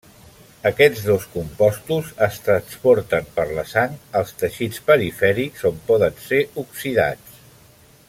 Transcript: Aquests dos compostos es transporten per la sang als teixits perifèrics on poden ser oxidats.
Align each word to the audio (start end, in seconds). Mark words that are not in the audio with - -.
Aquests 0.69 1.01
dos 1.09 1.27
compostos 1.33 2.09
es 2.29 2.39
transporten 2.47 3.29
per 3.37 3.47
la 3.59 3.67
sang 3.75 3.95
als 4.23 4.35
teixits 4.41 4.83
perifèrics 4.91 5.71
on 5.73 5.81
poden 5.91 6.23
ser 6.29 6.45
oxidats. 6.67 7.43